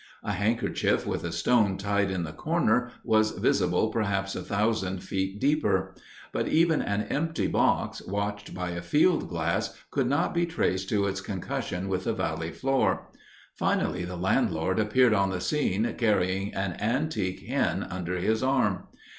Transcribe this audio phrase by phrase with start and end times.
[0.23, 5.39] A handkerchief with a stone tied in the corner, was visible perhaps a thousand feet
[5.39, 5.93] deeper;
[6.31, 11.05] but even an empty box, watched by a field glass, could not be traced to
[11.05, 13.11] its concussion with the Valley floor.
[13.53, 18.87] Finally, the landlord appeared on the scene, carrying an antique hen under his arm.